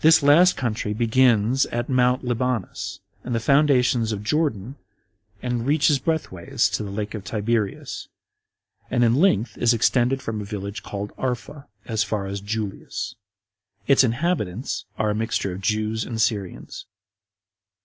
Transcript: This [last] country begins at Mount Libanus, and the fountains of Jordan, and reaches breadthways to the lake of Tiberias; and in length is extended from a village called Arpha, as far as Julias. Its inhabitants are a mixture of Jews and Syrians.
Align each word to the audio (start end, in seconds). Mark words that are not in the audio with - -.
This 0.00 0.22
[last] 0.22 0.56
country 0.56 0.94
begins 0.94 1.66
at 1.72 1.88
Mount 1.88 2.22
Libanus, 2.24 3.00
and 3.24 3.34
the 3.34 3.40
fountains 3.40 4.12
of 4.12 4.22
Jordan, 4.22 4.76
and 5.42 5.66
reaches 5.66 5.98
breadthways 5.98 6.68
to 6.74 6.84
the 6.84 6.90
lake 6.92 7.14
of 7.14 7.24
Tiberias; 7.24 8.06
and 8.92 9.02
in 9.02 9.16
length 9.16 9.58
is 9.58 9.74
extended 9.74 10.22
from 10.22 10.40
a 10.40 10.44
village 10.44 10.84
called 10.84 11.10
Arpha, 11.18 11.66
as 11.84 12.04
far 12.04 12.26
as 12.26 12.40
Julias. 12.40 13.16
Its 13.88 14.04
inhabitants 14.04 14.84
are 14.98 15.10
a 15.10 15.16
mixture 15.16 15.50
of 15.50 15.62
Jews 15.62 16.04
and 16.04 16.20
Syrians. 16.20 16.86